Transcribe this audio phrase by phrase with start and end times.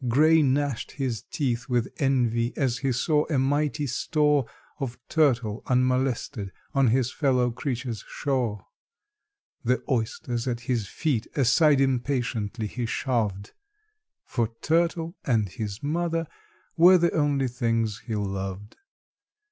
[0.07, 4.47] GRAY gnashed his teeth with envy as he saw a mighty store
[4.79, 8.65] Of turtle unmolested on his fellow creature's shore.
[9.63, 13.51] The oysters at his feet aside impatiently he shoved,
[14.25, 16.25] For turtle and his mother
[16.75, 18.77] were the only things he loved.